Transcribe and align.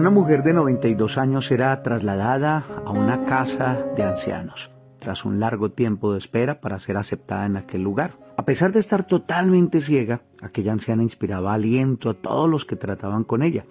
Una 0.00 0.08
mujer 0.08 0.42
de 0.42 0.54
92 0.54 1.18
años 1.18 1.50
era 1.50 1.82
trasladada 1.82 2.64
a 2.86 2.90
una 2.90 3.26
casa 3.26 3.84
de 3.94 4.02
ancianos 4.02 4.70
tras 4.98 5.26
un 5.26 5.40
largo 5.40 5.72
tiempo 5.72 6.10
de 6.10 6.18
espera 6.18 6.62
para 6.62 6.80
ser 6.80 6.96
aceptada 6.96 7.44
en 7.44 7.58
aquel 7.58 7.82
lugar. 7.82 8.16
A 8.38 8.46
pesar 8.46 8.72
de 8.72 8.80
estar 8.80 9.04
totalmente 9.04 9.82
ciega, 9.82 10.22
aquella 10.40 10.72
anciana 10.72 11.02
inspiraba 11.02 11.52
aliento 11.52 12.08
a 12.08 12.14
todos 12.14 12.48
los 12.48 12.64
que 12.64 12.76
trataban 12.76 13.24
con 13.24 13.42
ella. 13.42 13.66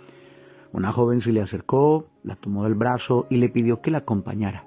Una 0.71 0.91
joven 0.91 1.21
se 1.21 1.31
le 1.31 1.41
acercó, 1.41 2.05
la 2.21 2.35
tomó 2.35 2.63
del 2.63 2.75
brazo 2.75 3.25
y 3.31 3.37
le 3.37 3.49
pidió 3.49 3.81
que 3.81 3.89
la 3.89 3.97
acompañara. 3.97 4.65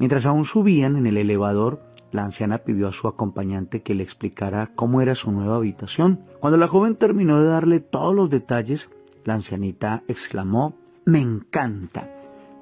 Mientras 0.00 0.26
aún 0.26 0.44
subían 0.46 0.96
en 0.96 1.06
el 1.06 1.16
elevador, 1.16 1.80
la 2.10 2.24
anciana 2.24 2.58
pidió 2.58 2.88
a 2.88 2.92
su 2.92 3.06
acompañante 3.06 3.82
que 3.82 3.94
le 3.94 4.02
explicara 4.02 4.72
cómo 4.74 5.00
era 5.00 5.14
su 5.14 5.30
nueva 5.30 5.58
habitación. 5.58 6.24
Cuando 6.40 6.56
la 6.56 6.66
joven 6.66 6.96
terminó 6.96 7.40
de 7.40 7.46
darle 7.46 7.78
todos 7.78 8.16
los 8.16 8.30
detalles, 8.30 8.88
la 9.24 9.34
ancianita 9.34 10.02
exclamó, 10.08 10.74
Me 11.04 11.20
encanta. 11.20 12.08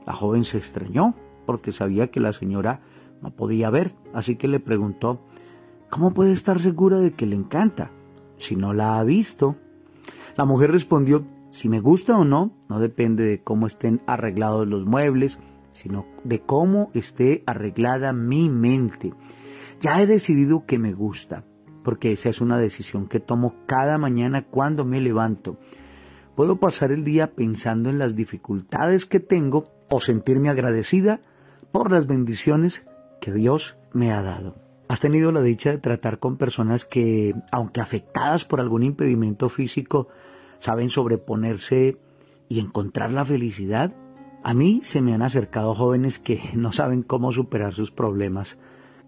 La 0.07 0.13
joven 0.13 0.45
se 0.45 0.59
extrañó 0.59 1.15
porque 1.47 1.73
sabía 1.73 2.11
que 2.11 2.21
la 2.21 2.33
señora 2.33 2.81
no 3.23 3.31
podía 3.31 3.71
ver, 3.71 3.95
así 4.15 4.37
que 4.37 4.49
le 4.49 4.61
preguntó, 4.61 5.21
¿cómo 5.91 6.15
puede 6.15 6.33
estar 6.33 6.61
segura 6.61 6.99
de 6.99 7.13
que 7.13 7.27
le 7.27 7.37
encanta 7.37 7.91
si 8.37 8.57
no 8.57 8.73
la 8.73 8.99
ha 8.99 9.05
visto? 9.05 9.57
La 10.37 10.45
mujer 10.45 10.71
respondió, 10.73 11.27
si 11.51 11.69
me 11.69 11.81
gusta 11.81 12.17
o 12.17 12.25
no, 12.25 12.53
no 12.69 12.79
depende 12.79 13.25
de 13.25 13.43
cómo 13.43 13.67
estén 13.67 14.01
arreglados 14.07 14.67
los 14.69 14.87
muebles, 14.87 15.39
sino 15.73 16.07
de 16.25 16.41
cómo 16.41 16.91
esté 16.95 17.43
arreglada 17.47 18.13
mi 18.13 18.49
mente. 18.49 19.13
Ya 19.81 20.01
he 20.01 20.07
decidido 20.07 20.65
que 20.67 20.79
me 20.79 20.93
gusta, 20.93 21.45
porque 21.83 22.13
esa 22.13 22.29
es 22.29 22.41
una 22.41 22.59
decisión 22.59 23.09
que 23.09 23.21
tomo 23.21 23.55
cada 23.67 23.99
mañana 23.99 24.43
cuando 24.43 24.85
me 24.85 25.01
levanto. 25.01 25.59
Puedo 26.41 26.57
pasar 26.57 26.91
el 26.91 27.05
día 27.05 27.35
pensando 27.35 27.91
en 27.91 27.99
las 27.99 28.17
dificultades 28.17 29.05
que 29.05 29.21
tengo 29.21 29.67
o 29.91 30.01
sentirme 30.01 30.49
agradecida 30.49 31.21
por 31.71 31.93
las 31.93 32.07
bendiciones 32.07 32.87
que 33.21 33.31
Dios 33.31 33.77
me 33.93 34.11
ha 34.11 34.23
dado. 34.23 34.57
¿Has 34.89 35.01
tenido 35.01 35.33
la 35.33 35.43
dicha 35.43 35.69
de 35.69 35.77
tratar 35.77 36.19
con 36.19 36.39
personas 36.39 36.87
que, 36.87 37.35
aunque 37.53 37.83
afectadas 37.83 38.47
por 38.47 38.61
algún 38.61 38.85
impedimento 38.85 39.51
físico, 39.51 40.09
saben 40.57 40.89
sobreponerse 40.89 41.99
y 42.49 42.61
encontrar 42.61 43.13
la 43.13 43.27
felicidad? 43.27 43.93
A 44.43 44.55
mí 44.55 44.81
se 44.83 45.03
me 45.03 45.13
han 45.13 45.21
acercado 45.21 45.75
jóvenes 45.75 46.19
que 46.19 46.41
no 46.55 46.73
saben 46.73 47.03
cómo 47.03 47.33
superar 47.33 47.75
sus 47.75 47.91
problemas, 47.91 48.57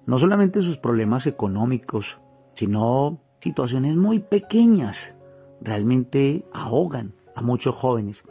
no 0.04 0.18
solamente 0.18 0.60
sus 0.60 0.76
problemas 0.76 1.26
económicos, 1.26 2.18
sino 2.52 3.22
situaciones 3.40 3.96
muy 3.96 4.18
pequeñas, 4.18 5.16
realmente 5.62 6.44
ahogan 6.52 7.14
a 7.34 7.42
muchos 7.42 7.74
jóvenes. 7.74 8.24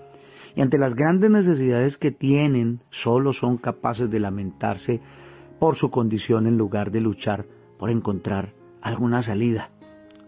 Y 0.56 0.62
ante 0.62 0.78
las 0.78 0.96
grandes 0.96 1.30
necesidades 1.30 1.98
que 1.98 2.12
tienen, 2.12 2.82
solo 2.90 3.34
son 3.34 3.58
capaces 3.58 4.10
de 4.10 4.20
lamentarse 4.20 5.02
por 5.60 5.76
su 5.76 5.92
condición 5.92 6.48
en 6.48 6.58
lugar 6.58 6.92
de 6.92 7.02
luchar 7.02 7.46
por 7.78 7.90
encontrar 7.90 8.54
alguna 8.82 9.22
salida. 9.22 9.72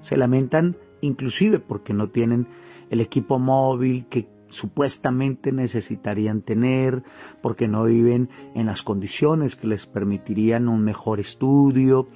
Se 0.02 0.18
lamentan 0.18 0.78
inclusive 1.02 1.60
porque 1.60 1.94
no 1.94 2.10
tienen 2.10 2.48
el 2.90 3.02
equipo 3.02 3.40
móvil 3.40 4.06
que 4.06 4.30
supuestamente 4.50 5.52
necesitarían 5.52 6.42
tener, 6.42 7.04
porque 7.42 7.68
no 7.68 7.86
viven 7.86 8.30
en 8.54 8.68
las 8.68 8.84
condiciones 8.84 9.56
que 9.56 9.68
les 9.68 9.88
permitirían 9.88 10.70
un 10.70 10.84
mejor 10.84 11.20
estudio 11.20 12.08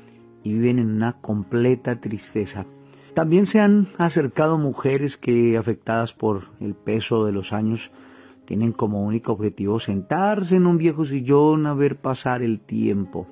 y 0.44 0.54
viven 0.54 0.80
en 0.80 0.92
una 0.92 1.20
completa 1.20 2.00
tristeza. 2.00 2.66
También 3.18 3.48
se 3.48 3.60
han 3.60 3.88
acercado 3.98 4.60
mujeres 4.60 5.18
que, 5.18 5.58
afectadas 5.58 6.14
por 6.14 6.50
el 6.60 6.76
peso 6.76 7.26
de 7.26 7.32
los 7.32 7.52
años, 7.52 7.90
tienen 8.46 8.74
como 8.74 9.02
único 9.02 9.32
objetivo 9.32 9.80
sentarse 9.80 10.58
en 10.58 10.68
un 10.68 10.78
viejo 10.78 11.04
sillón 11.04 11.66
a 11.66 11.74
ver 11.74 11.96
pasar 11.96 12.44
el 12.44 12.60
tiempo. 12.60 13.28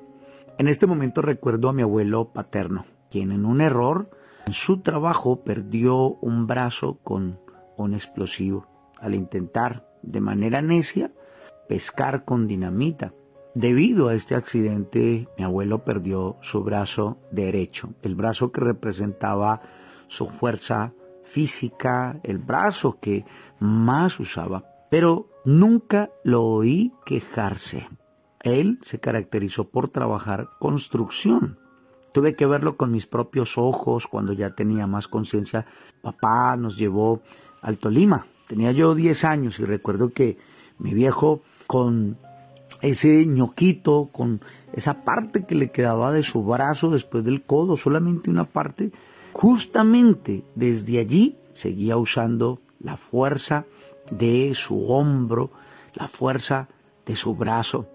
En 0.58 0.68
este 0.70 0.88
momento 0.88 1.22
recuerdo 1.22 1.70
a 1.70 1.74
mi 1.74 1.84
abuelo 1.84 2.34
paterno, 2.34 2.88
quien 3.12 3.32
en 3.32 3.46
un 3.46 3.62
error 3.62 4.10
en 4.48 4.54
su 4.54 4.82
trabajo 4.82 5.44
perdió 5.44 6.16
un 6.16 6.48
brazo 6.48 6.98
con 7.04 7.38
un 7.78 7.94
explosivo 7.94 8.66
al 9.00 9.14
intentar 9.14 9.88
de 10.02 10.20
manera 10.20 10.64
necia 10.64 11.12
pescar 11.70 12.26
con 12.26 12.48
dinamita. 12.48 13.14
Debido 13.56 14.10
a 14.10 14.14
este 14.14 14.36
accidente, 14.36 15.28
mi 15.38 15.44
abuelo 15.44 15.84
perdió 15.84 16.38
su 16.42 16.64
brazo 16.64 17.18
derecho, 17.32 17.96
el 18.04 18.14
brazo 18.16 18.52
que 18.52 18.62
representaba 18.62 19.62
su 20.08 20.28
fuerza 20.28 20.94
física, 21.24 22.20
el 22.24 22.38
brazo 22.38 23.00
que 23.00 23.26
más 23.60 24.20
usaba 24.20 24.76
pero 24.90 25.28
nunca 25.44 26.10
lo 26.24 26.44
oí 26.44 26.94
quejarse. 27.06 27.90
Él 28.42 28.80
se 28.84 29.00
caracterizó 29.00 29.66
por 29.70 29.90
trabajar 29.90 30.52
construcción. 30.60 31.60
Tuve 32.14 32.36
que 32.36 32.46
verlo 32.46 32.78
con 32.78 32.92
mis 32.92 33.08
propios 33.08 33.58
ojos 33.58 34.08
cuando 34.08 34.34
ya 34.34 34.52
tenía 34.52 34.88
más 34.88 35.08
conciencia. 35.08 35.66
Papá 36.02 36.56
nos 36.56 36.78
llevó 36.78 37.22
al 37.62 37.78
Tolima. 37.78 38.28
Tenía 38.48 38.72
yo 38.72 38.96
10 38.96 39.26
años 39.26 39.60
y 39.60 39.66
recuerdo 39.66 40.14
que 40.14 40.38
mi 40.78 40.94
viejo 40.94 41.42
con 41.68 42.18
ese 42.86 43.26
ñoquito, 43.26 44.10
con 44.12 44.42
esa 44.74 45.04
parte 45.04 45.46
que 45.46 45.56
le 45.56 45.72
quedaba 45.72 46.12
de 46.12 46.24
su 46.24 46.44
brazo 46.44 46.90
después 46.90 47.24
del 47.24 47.44
codo, 47.44 47.78
solamente 47.78 48.30
una 48.30 48.46
parte, 48.46 48.92
justamente 49.34 50.44
desde 50.56 51.00
allí 51.00 51.38
seguía 51.54 51.98
usando 51.98 52.62
la 52.80 52.98
fuerza 52.98 53.66
de 54.12 54.54
su 54.54 54.88
hombro, 54.88 55.52
la 55.94 56.08
fuerza 56.08 56.68
de 57.06 57.16
su 57.16 57.36
brazo, 57.36 57.88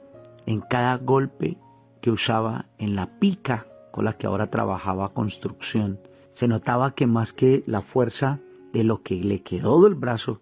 en 0.47 0.61
cada 0.61 0.97
golpe 0.97 1.57
que 2.01 2.11
usaba 2.11 2.67
en 2.79 2.97
la 2.97 3.19
pica 3.19 3.67
con 3.93 4.05
la 4.05 4.15
que 4.15 4.27
ahora 4.27 4.51
trabajaba 4.51 5.13
construcción. 5.13 6.01
Se 6.33 6.49
notaba 6.49 6.95
que 6.95 7.07
más 7.07 7.33
que 7.33 7.63
la 7.67 7.83
fuerza 7.83 8.41
de 8.73 8.85
lo 8.85 9.03
que 9.03 9.17
le 9.17 9.43
quedó 9.43 9.83
del 9.83 9.95
brazo, 9.95 10.41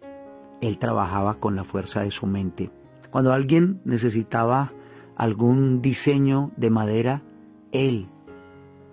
él 0.61 0.79
trabajaba 0.79 1.35
con 1.35 1.57
la 1.57 1.65
fuerza 1.65 2.03
de 2.03 2.11
su 2.11 2.27
mente. 2.27 2.71
Cuando 3.11 3.33
alguien 3.33 3.81
necesitaba 3.85 4.73
algún 5.17 5.83
diseño 5.83 6.53
de 6.57 6.71
madera, 6.71 7.23
él 7.73 8.09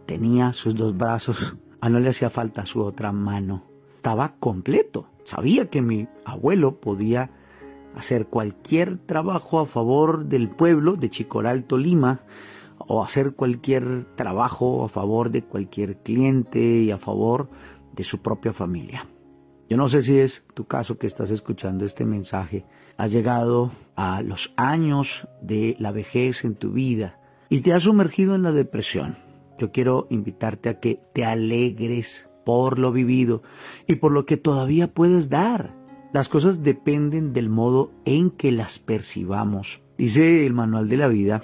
tenía 0.05 0.53
sus 0.53 0.75
dos 0.75 0.97
brazos, 0.97 1.55
a 1.81 1.89
no 1.89 1.99
le 1.99 2.09
hacía 2.09 2.29
falta 2.29 2.65
su 2.65 2.81
otra 2.81 3.11
mano. 3.11 3.63
Estaba 3.95 4.35
completo. 4.39 5.07
Sabía 5.23 5.69
que 5.69 5.81
mi 5.81 6.07
abuelo 6.23 6.79
podía 6.79 7.31
hacer 7.95 8.27
cualquier 8.27 8.97
trabajo 8.97 9.59
a 9.59 9.65
favor 9.65 10.25
del 10.25 10.49
pueblo 10.49 10.95
de 10.95 11.09
Chicoral, 11.09 11.63
Tolima, 11.63 12.21
o 12.77 13.03
hacer 13.03 13.33
cualquier 13.33 14.05
trabajo 14.15 14.83
a 14.83 14.89
favor 14.89 15.31
de 15.31 15.43
cualquier 15.43 15.97
cliente 15.97 16.59
y 16.59 16.91
a 16.91 16.97
favor 16.97 17.49
de 17.95 18.03
su 18.03 18.19
propia 18.19 18.53
familia. 18.53 19.07
Yo 19.69 19.77
no 19.77 19.87
sé 19.87 20.01
si 20.01 20.19
es 20.19 20.43
tu 20.53 20.65
caso 20.65 20.97
que 20.97 21.07
estás 21.07 21.31
escuchando 21.31 21.85
este 21.85 22.05
mensaje. 22.05 22.65
Has 22.97 23.11
llegado 23.11 23.71
a 23.95 24.21
los 24.21 24.53
años 24.55 25.27
de 25.41 25.75
la 25.79 25.91
vejez 25.91 26.45
en 26.45 26.55
tu 26.55 26.71
vida 26.71 27.19
y 27.49 27.59
te 27.59 27.73
has 27.73 27.83
sumergido 27.83 28.35
en 28.35 28.43
la 28.43 28.53
depresión. 28.53 29.17
Yo 29.57 29.71
quiero 29.71 30.07
invitarte 30.09 30.69
a 30.69 30.79
que 30.79 31.01
te 31.13 31.25
alegres 31.25 32.29
por 32.45 32.79
lo 32.79 32.91
vivido 32.91 33.41
y 33.87 33.95
por 33.95 34.11
lo 34.11 34.25
que 34.25 34.37
todavía 34.37 34.93
puedes 34.93 35.29
dar. 35.29 35.75
Las 36.13 36.29
cosas 36.29 36.63
dependen 36.63 37.33
del 37.33 37.49
modo 37.49 37.91
en 38.05 38.31
que 38.31 38.53
las 38.53 38.79
percibamos. 38.79 39.81
Dice 39.97 40.45
el 40.45 40.53
manual 40.53 40.87
de 40.87 40.97
la 40.97 41.09
vida 41.09 41.43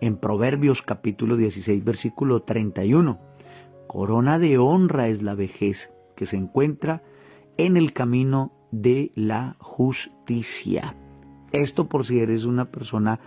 en 0.00 0.16
Proverbios 0.16 0.82
capítulo 0.82 1.36
16 1.36 1.82
versículo 1.82 2.42
31. 2.42 3.18
Corona 3.86 4.38
de 4.38 4.58
honra 4.58 5.08
es 5.08 5.22
la 5.22 5.34
vejez 5.34 5.90
que 6.14 6.26
se 6.26 6.36
encuentra 6.36 7.02
en 7.56 7.78
el 7.78 7.94
camino 7.94 8.52
de 8.70 9.12
la 9.14 9.56
justicia. 9.60 10.96
Esto 11.52 11.88
por 11.88 12.04
si 12.04 12.18
eres 12.20 12.44
una 12.44 12.66
persona 12.66 13.20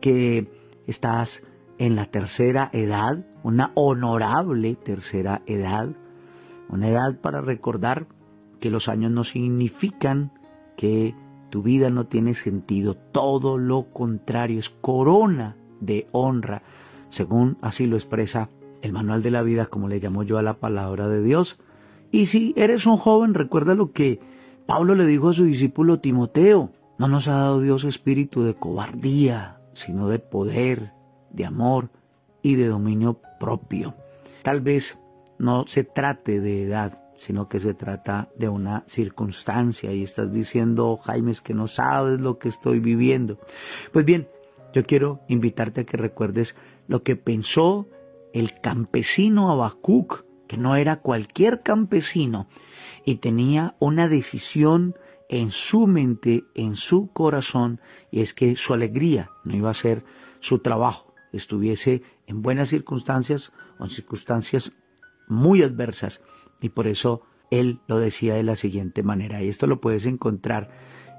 que 0.00 0.50
estás 0.86 1.42
en 1.78 1.96
la 1.96 2.06
tercera 2.06 2.70
edad, 2.72 3.24
una 3.42 3.72
honorable 3.74 4.74
tercera 4.76 5.42
edad, 5.46 5.90
una 6.68 6.88
edad 6.88 7.20
para 7.20 7.40
recordar 7.40 8.06
que 8.60 8.70
los 8.70 8.88
años 8.88 9.10
no 9.10 9.24
significan 9.24 10.32
que 10.76 11.14
tu 11.50 11.62
vida 11.62 11.90
no 11.90 12.06
tiene 12.06 12.34
sentido, 12.34 12.94
todo 12.94 13.58
lo 13.58 13.92
contrario, 13.92 14.58
es 14.58 14.70
corona 14.70 15.56
de 15.80 16.08
honra, 16.12 16.62
según 17.08 17.58
así 17.60 17.86
lo 17.86 17.96
expresa 17.96 18.48
el 18.80 18.92
manual 18.92 19.22
de 19.22 19.30
la 19.30 19.42
vida, 19.42 19.66
como 19.66 19.88
le 19.88 20.00
llamo 20.00 20.22
yo 20.22 20.38
a 20.38 20.42
la 20.42 20.54
palabra 20.54 21.08
de 21.08 21.22
Dios. 21.22 21.58
Y 22.10 22.26
si 22.26 22.54
eres 22.56 22.86
un 22.86 22.96
joven, 22.96 23.34
recuerda 23.34 23.74
lo 23.74 23.92
que 23.92 24.20
Pablo 24.72 24.94
le 24.94 25.04
dijo 25.04 25.28
a 25.28 25.34
su 25.34 25.44
discípulo 25.44 26.00
Timoteo, 26.00 26.72
no 26.96 27.06
nos 27.06 27.28
ha 27.28 27.32
dado 27.32 27.60
Dios 27.60 27.84
espíritu 27.84 28.42
de 28.42 28.54
cobardía, 28.54 29.60
sino 29.74 30.08
de 30.08 30.18
poder, 30.18 30.94
de 31.30 31.44
amor 31.44 31.90
y 32.40 32.54
de 32.54 32.68
dominio 32.68 33.20
propio. 33.38 33.94
Tal 34.42 34.62
vez 34.62 34.98
no 35.38 35.66
se 35.66 35.84
trate 35.84 36.40
de 36.40 36.62
edad, 36.62 37.04
sino 37.16 37.50
que 37.50 37.60
se 37.60 37.74
trata 37.74 38.30
de 38.38 38.48
una 38.48 38.84
circunstancia 38.86 39.92
y 39.92 40.02
estás 40.02 40.32
diciendo, 40.32 40.96
Jaime, 41.04 41.32
es 41.32 41.42
que 41.42 41.52
no 41.52 41.68
sabes 41.68 42.22
lo 42.22 42.38
que 42.38 42.48
estoy 42.48 42.80
viviendo. 42.80 43.38
Pues 43.92 44.06
bien, 44.06 44.26
yo 44.72 44.86
quiero 44.86 45.20
invitarte 45.28 45.82
a 45.82 45.84
que 45.84 45.98
recuerdes 45.98 46.56
lo 46.88 47.02
que 47.02 47.16
pensó 47.16 47.88
el 48.32 48.58
campesino 48.58 49.52
Abacuc, 49.52 50.24
que 50.48 50.56
no 50.56 50.76
era 50.76 51.00
cualquier 51.02 51.60
campesino, 51.60 52.46
y 53.04 53.16
tenía 53.16 53.76
una 53.78 54.08
decisión 54.08 54.94
en 55.28 55.50
su 55.50 55.86
mente, 55.86 56.44
en 56.54 56.76
su 56.76 57.08
corazón, 57.12 57.80
y 58.10 58.20
es 58.20 58.34
que 58.34 58.56
su 58.56 58.74
alegría 58.74 59.30
no 59.44 59.56
iba 59.56 59.70
a 59.70 59.74
ser 59.74 60.04
su 60.40 60.58
trabajo, 60.58 61.14
estuviese 61.32 62.02
en 62.26 62.42
buenas 62.42 62.68
circunstancias 62.68 63.52
o 63.78 63.84
en 63.84 63.90
circunstancias 63.90 64.72
muy 65.28 65.62
adversas, 65.62 66.20
y 66.60 66.68
por 66.68 66.86
eso 66.86 67.22
él 67.50 67.80
lo 67.86 67.98
decía 67.98 68.34
de 68.34 68.42
la 68.42 68.56
siguiente 68.56 69.02
manera. 69.02 69.42
Y 69.42 69.48
esto 69.48 69.66
lo 69.66 69.80
puedes 69.80 70.06
encontrar 70.06 70.70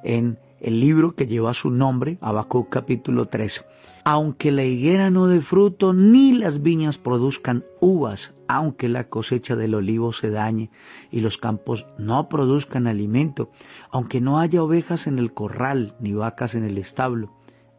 en 0.03 0.39
el 0.63 0.79
libro 0.79 1.13
que 1.13 1.27
lleva 1.27 1.53
su 1.53 1.69
nombre, 1.69 2.17
Habacuc 2.21 2.69
capítulo 2.69 3.27
3. 3.27 3.65
Aunque 4.05 4.51
la 4.51 4.63
higuera 4.63 5.09
no 5.09 5.27
dé 5.27 5.41
fruto, 5.41 5.93
ni 5.93 6.31
las 6.31 6.61
viñas 6.61 6.97
produzcan 6.97 7.65
uvas, 7.81 8.33
aunque 8.47 8.87
la 8.87 9.09
cosecha 9.09 9.57
del 9.57 9.75
olivo 9.75 10.13
se 10.13 10.29
dañe 10.29 10.71
y 11.11 11.19
los 11.19 11.37
campos 11.37 11.85
no 11.97 12.29
produzcan 12.29 12.87
alimento, 12.87 13.51
aunque 13.91 14.21
no 14.21 14.39
haya 14.39 14.63
ovejas 14.63 15.05
en 15.05 15.19
el 15.19 15.33
corral 15.33 15.95
ni 15.99 16.13
vacas 16.13 16.55
en 16.55 16.63
el 16.63 16.77
establo, 16.77 17.33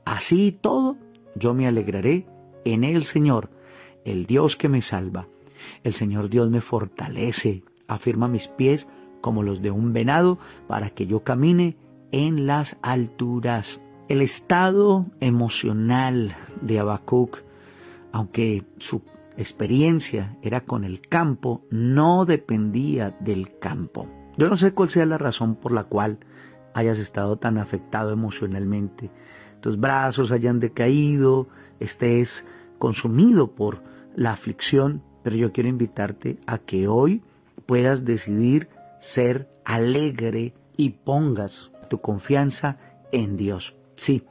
así 0.05 0.53
todo 0.53 0.99
yo 1.37 1.55
me 1.55 1.67
alegraré 1.67 2.27
en 2.67 2.85
el 2.85 3.05
Señor, 3.05 3.51
el 4.05 4.27
Dios 4.27 4.57
que 4.57 4.69
me 4.69 4.83
salva. 4.83 5.27
El 5.83 5.95
Señor 5.95 6.29
Dios 6.29 6.51
me 6.51 6.61
fortalece, 6.61 7.65
afirma 7.89 8.29
mis 8.29 8.49
pies 8.49 8.87
como 9.23 9.43
los 9.43 9.63
de 9.63 9.71
un 9.71 9.95
venado, 9.95 10.39
para 10.69 10.91
que 10.91 11.07
yo 11.07 11.25
camine 11.25 11.79
en 12.15 12.47
las 12.47 12.77
alturas. 12.81 13.81
El 14.09 14.23
estado 14.23 15.07
emocional 15.19 16.37
de 16.61 16.79
Habacuc, 16.79 17.39
aunque 18.13 18.65
su 18.79 19.03
experiencia 19.37 20.39
era 20.41 20.61
con 20.61 20.85
el 20.85 21.01
campo, 21.01 21.65
no 21.71 22.25
dependía 22.25 23.17
del 23.19 23.59
campo. 23.59 24.07
Yo 24.37 24.49
no 24.49 24.55
sé 24.55 24.73
cuál 24.73 24.91
sea 24.91 25.07
la 25.07 25.19
razón 25.19 25.57
por 25.57 25.73
la 25.73 25.85
cual 25.85 26.19
hayas 26.73 27.01
estado 27.01 27.37
tan 27.37 27.59
afectado 27.59 28.13
emocionalmente. 28.13 29.11
Tus 29.61 29.77
brazos 29.81 30.31
hayan 30.31 30.61
decaído, 30.61 31.49
estés 31.81 32.45
consumido 32.79 33.57
por 33.57 33.83
la 34.15 34.31
aflicción, 34.31 35.03
pero 35.25 35.35
yo 35.35 35.51
quiero 35.51 35.69
invitarte 35.69 36.39
a 36.47 36.59
que 36.59 36.87
hoy 36.87 37.25
puedas 37.67 38.05
decidir 38.05 38.69
ser 39.01 39.51
alegre 39.65 40.55
y 40.77 40.91
pongas 40.91 41.73
tu 41.95 42.01
confianza 42.01 42.77
en 43.13 43.37
Dios. 43.37 43.77
Sí, 43.95 44.25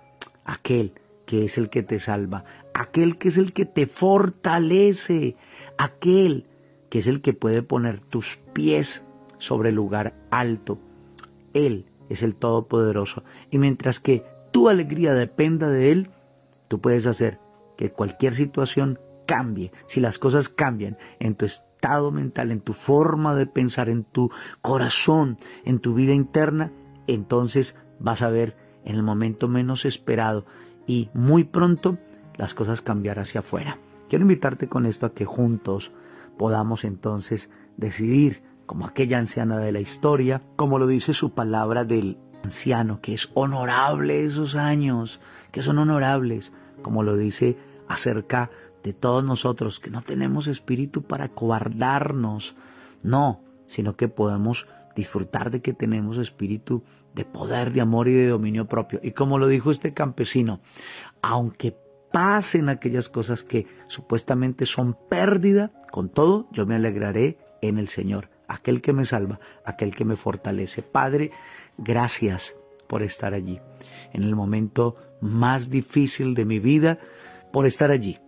aquel 0.44 0.94
que 1.26 1.46
es 1.46 1.58
el 1.58 1.70
que 1.70 1.82
te 1.82 2.02
salva, 2.02 2.44
aquel 2.74 3.18
que 3.18 3.30
es 3.30 3.38
el 3.38 3.54
que 3.54 3.64
te 3.64 3.88
fortalece, 3.88 5.38
aquel 5.78 6.46
que 6.90 7.00
es 7.00 7.08
el 7.08 7.22
que 7.22 7.32
puede 7.32 7.64
poner 7.64 8.02
tus 8.02 8.36
pies 8.52 9.06
sobre 9.38 9.70
el 9.70 9.76
lugar 9.76 10.14
alto. 10.30 10.78
Él 11.54 11.86
es 12.10 12.22
el 12.22 12.36
Todopoderoso. 12.36 13.24
Y 13.50 13.60
mientras 13.60 14.02
que 14.02 14.26
tu 14.52 14.68
alegría 14.68 15.14
dependa 15.14 15.70
de 15.70 15.94
Él, 15.94 16.10
tú 16.68 16.82
puedes 16.82 17.06
hacer 17.06 17.40
que 17.78 17.92
cualquier 17.92 18.36
situación 18.36 19.00
cambie, 19.26 19.72
si 19.88 20.02
las 20.02 20.20
cosas 20.20 20.50
cambian 20.50 20.98
en 21.20 21.36
tu 21.36 21.46
estado 21.46 22.12
mental, 22.12 22.52
en 22.52 22.60
tu 22.60 22.74
forma 22.74 23.36
de 23.36 23.46
pensar, 23.46 23.90
en 23.90 24.04
tu 24.04 24.32
corazón, 24.62 25.38
en 25.64 25.80
tu 25.80 25.94
vida 25.94 26.14
interna, 26.14 26.74
entonces 27.08 27.76
vas 28.00 28.22
a 28.22 28.30
ver 28.30 28.56
en 28.86 28.96
el 28.96 29.04
momento 29.04 29.48
menos 29.48 29.86
esperado 29.86 30.46
y 30.88 31.10
muy 31.14 31.44
pronto 31.44 31.98
las 32.36 32.54
cosas 32.54 32.82
cambiar 32.82 33.20
hacia 33.20 33.40
afuera. 33.40 33.78
Quiero 34.10 34.24
invitarte 34.24 34.68
con 34.68 34.86
esto 34.86 35.06
a 35.06 35.14
que 35.14 35.26
juntos 35.26 35.92
podamos 36.38 36.84
entonces 36.84 37.50
decidir, 37.78 38.44
como 38.66 38.86
aquella 38.86 39.20
anciana 39.20 39.58
de 39.58 39.72
la 39.72 39.80
historia, 39.80 40.42
como 40.56 40.80
lo 40.80 40.88
dice 40.88 41.14
su 41.14 41.34
palabra 41.34 41.84
del 41.84 42.18
anciano, 42.44 43.02
que 43.02 43.14
es 43.14 43.30
honorable 43.34 44.26
esos 44.26 44.56
años, 44.56 45.20
que 45.52 45.62
son 45.62 45.80
honorables, 45.80 46.52
como 46.82 47.04
lo 47.04 47.16
dice 47.16 47.58
acerca 47.88 48.50
de 48.84 48.94
todos 48.94 49.24
nosotros, 49.24 49.80
que 49.80 49.90
no 49.90 50.02
tenemos 50.02 50.48
espíritu 50.48 51.04
para 51.04 51.30
cobardarnos, 51.30 52.56
no, 53.02 53.42
sino 53.66 53.96
que 53.96 54.08
podemos 54.10 54.68
disfrutar 54.96 55.52
de 55.52 55.62
que 55.62 55.74
tenemos 55.74 56.18
espíritu 56.18 56.84
de 57.14 57.26
poder, 57.26 57.72
de 57.72 57.82
amor 57.82 58.08
y 58.08 58.14
de 58.14 58.28
dominio 58.28 58.68
propio. 58.68 59.00
Y 59.04 59.12
como 59.12 59.38
lo 59.40 59.48
dijo 59.48 59.72
este 59.72 59.94
campesino, 59.94 60.62
aunque 61.22 61.76
pasen 62.12 62.70
aquellas 62.70 63.10
cosas 63.10 63.44
que 63.44 63.66
supuestamente 63.88 64.66
son 64.66 64.96
pérdida, 65.10 65.72
con 65.92 66.10
todo 66.10 66.48
yo 66.52 66.66
me 66.66 66.76
alegraré 66.76 67.38
en 67.62 67.80
el 67.80 67.88
Señor, 67.88 68.30
aquel 68.48 68.82
que 68.82 68.94
me 68.94 69.06
salva, 69.06 69.40
aquel 69.66 69.96
que 69.96 70.06
me 70.06 70.16
fortalece. 70.16 70.84
Padre, 70.84 71.32
gracias 71.78 72.56
por 72.88 73.02
estar 73.02 73.34
allí, 73.34 73.60
en 74.12 74.24
el 74.24 74.36
momento 74.36 74.96
más 75.22 75.70
difícil 75.70 76.36
de 76.36 76.46
mi 76.46 76.60
vida, 76.60 77.00
por 77.52 77.66
estar 77.66 77.90
allí, 77.90 78.20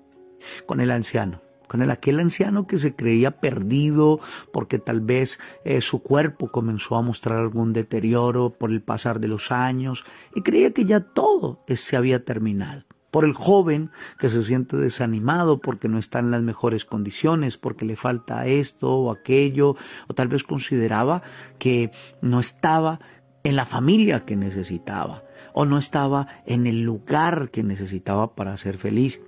con 0.65 0.81
el 0.81 0.89
anciano, 0.89 1.41
con 1.67 1.81
el 1.81 1.91
aquel 1.91 2.19
anciano 2.19 2.67
que 2.67 2.77
se 2.77 2.95
creía 2.95 3.39
perdido 3.39 4.19
porque 4.51 4.79
tal 4.79 5.01
vez 5.01 5.39
eh, 5.63 5.81
su 5.81 6.01
cuerpo 6.01 6.51
comenzó 6.51 6.95
a 6.95 7.01
mostrar 7.01 7.39
algún 7.39 7.73
deterioro 7.73 8.51
por 8.51 8.71
el 8.71 8.81
pasar 8.81 9.19
de 9.19 9.27
los 9.27 9.51
años 9.51 10.05
y 10.33 10.41
creía 10.41 10.71
que 10.71 10.85
ya 10.85 10.99
todo 10.99 11.63
se 11.67 11.97
había 11.97 12.23
terminado 12.23 12.83
por 13.15 13.23
el 13.23 13.31
joven 13.31 13.91
que 14.19 14.27
se 14.27 14.43
siente 14.43 14.75
desanimado 14.75 15.61
porque 15.61 15.87
no 15.87 15.97
está 15.97 16.19
en 16.19 16.31
las 16.31 16.41
mejores 16.41 16.83
condiciones, 16.83 17.57
porque 17.57 17.85
le 17.85 17.95
falta 17.95 18.45
esto 18.45 18.93
o 18.93 19.09
aquello, 19.09 19.77
o 20.09 20.13
tal 20.13 20.27
vez 20.27 20.43
consideraba 20.43 21.21
que 21.57 21.91
no 22.21 22.41
estaba 22.41 22.99
en 23.45 23.55
la 23.55 23.63
familia 23.63 24.25
que 24.25 24.35
necesitaba, 24.35 25.23
o 25.53 25.63
no 25.63 25.77
estaba 25.77 26.27
en 26.45 26.67
el 26.67 26.81
lugar 26.81 27.51
que 27.51 27.63
necesitaba 27.63 28.35
para 28.35 28.57
ser 28.57 28.77
feliz. 28.77 29.21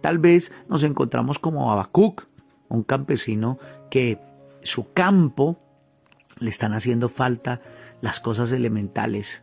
Tal 0.00 0.18
vez 0.18 0.52
nos 0.68 0.82
encontramos 0.82 1.38
como 1.38 1.72
Abacuc, 1.72 2.26
un 2.68 2.82
campesino 2.82 3.58
que 3.90 4.20
su 4.62 4.92
campo 4.92 5.58
le 6.38 6.50
están 6.50 6.72
haciendo 6.72 7.08
falta 7.08 7.60
las 8.00 8.20
cosas 8.20 8.52
elementales, 8.52 9.42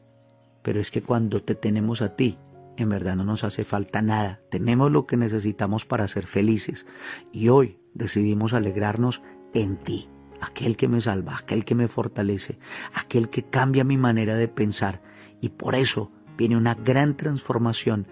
pero 0.62 0.80
es 0.80 0.92
que 0.92 1.02
cuando 1.02 1.44
te 1.44 1.56
tenemos 1.56 2.02
a 2.02 2.16
ti, 2.16 2.38
en 2.78 2.90
verdad 2.90 3.16
no 3.16 3.24
nos 3.24 3.44
hace 3.44 3.64
falta 3.64 4.02
nada, 4.02 4.40
tenemos 4.50 4.92
lo 4.92 5.06
que 5.06 5.18
necesitamos 5.18 5.86
para 5.86 6.08
ser 6.08 6.28
felices. 6.28 6.86
Y 7.32 7.50
hoy 7.50 7.80
decidimos 7.94 8.54
alegrarnos 8.54 9.22
en 9.54 9.78
ti, 9.78 10.10
aquel 10.42 10.78
que 10.78 10.88
me 10.88 11.02
salva, 11.02 11.38
aquel 11.38 11.66
que 11.66 11.76
me 11.76 11.88
fortalece, 11.88 12.60
aquel 12.94 13.30
que 13.30 13.44
cambia 13.44 13.84
mi 13.84 13.98
manera 13.98 14.36
de 14.36 14.48
pensar. 14.48 15.02
Y 15.42 15.50
por 15.50 15.76
eso 15.76 16.12
viene 16.38 16.58
una 16.58 16.76
gran 16.76 17.16
transformación 17.16 18.08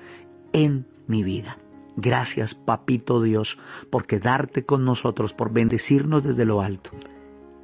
en 0.54 0.88
mi 1.08 1.24
vida. 1.24 1.58
Gracias, 1.96 2.56
Papito 2.56 3.22
Dios, 3.22 3.58
por 3.90 4.06
quedarte 4.06 4.66
con 4.66 4.86
nosotros, 4.86 5.34
por 5.34 5.52
bendecirnos 5.52 6.24
desde 6.24 6.46
lo 6.46 6.62
alto. 6.62 6.92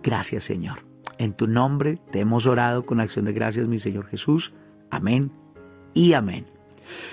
Gracias, 0.04 0.44
Señor. 0.44 0.86
En 1.18 1.34
tu 1.34 1.48
nombre 1.48 2.00
te 2.12 2.20
hemos 2.20 2.46
orado 2.46 2.86
con 2.86 3.00
acción 3.00 3.26
de 3.26 3.34
gracias, 3.34 3.68
mi 3.68 3.80
Señor 3.80 4.08
Jesús. 4.08 4.54
Amén 4.90 5.32
y 5.94 6.14
amén. 6.14 6.60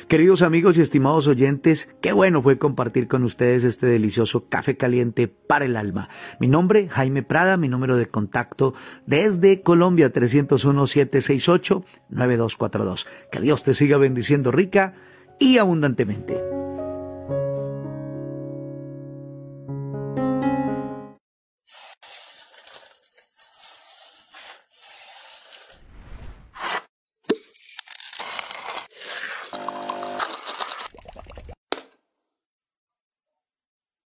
Queridos 0.08 0.40
amigos 0.42 0.78
y 0.78 0.80
estimados 0.80 1.26
oyentes, 1.26 1.88
qué 2.00 2.12
bueno 2.12 2.40
fue 2.42 2.58
compartir 2.58 3.08
con 3.08 3.24
ustedes 3.24 3.64
este 3.64 3.86
delicioso 3.86 4.48
café 4.48 4.76
caliente 4.76 5.26
para 5.28 5.64
el 5.64 5.76
alma. 5.76 6.08
Mi 6.40 6.46
nombre, 6.46 6.88
Jaime 6.88 7.22
Prada, 7.22 7.56
mi 7.56 7.68
número 7.68 7.96
de 7.96 8.06
contacto 8.06 8.74
desde 9.06 9.62
Colombia, 9.62 10.12
301-768-9242. 10.12 13.06
Que 13.30 13.40
Dios 13.40 13.64
te 13.64 13.74
siga 13.74 13.98
bendiciendo 13.98 14.52
rica 14.52 14.94
y 15.38 15.58
abundantemente. 15.58 16.55